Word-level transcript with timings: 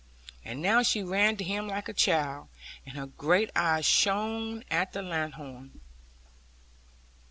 And 0.43 0.63
now 0.63 0.81
she 0.81 1.03
ran 1.03 1.37
to 1.37 1.43
him 1.43 1.67
like 1.67 1.87
a 1.87 1.93
child, 1.93 2.47
and 2.87 2.97
her 2.97 3.05
great 3.05 3.51
eyes 3.55 3.85
shone 3.85 4.63
at 4.71 4.93
the 4.93 5.03
lanthorn. 5.03 5.79